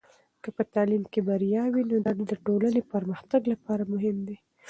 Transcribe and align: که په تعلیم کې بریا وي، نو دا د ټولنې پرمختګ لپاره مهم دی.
که 0.43 0.49
په 0.55 0.63
تعلیم 0.73 1.03
کې 1.11 1.19
بریا 1.27 1.63
وي، 1.73 1.83
نو 1.91 1.97
دا 2.05 2.13
د 2.31 2.33
ټولنې 2.45 2.81
پرمختګ 2.93 3.41
لپاره 3.53 3.83
مهم 3.93 4.17
دی. 4.27 4.37